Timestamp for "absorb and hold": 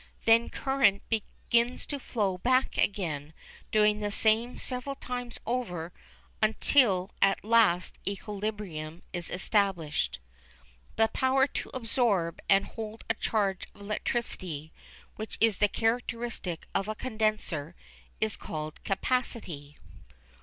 11.75-13.03